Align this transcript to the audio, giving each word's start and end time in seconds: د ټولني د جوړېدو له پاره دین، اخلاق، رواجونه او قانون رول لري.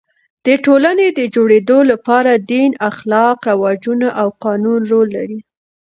د 0.45 0.47
ټولني 0.65 1.07
د 1.19 1.19
جوړېدو 1.35 1.77
له 1.89 1.95
پاره 2.07 2.33
دین، 2.51 2.71
اخلاق، 2.89 3.37
رواجونه 3.49 4.07
او 4.21 4.27
قانون 4.43 4.81
رول 4.91 5.07
لري. 5.17 5.39